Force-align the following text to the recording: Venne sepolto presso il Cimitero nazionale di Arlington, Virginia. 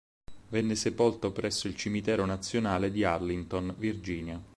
Venne 0.49 0.75
sepolto 0.75 1.31
presso 1.31 1.67
il 1.67 1.75
Cimitero 1.75 2.25
nazionale 2.25 2.89
di 2.89 3.03
Arlington, 3.03 3.75
Virginia. 3.77 4.41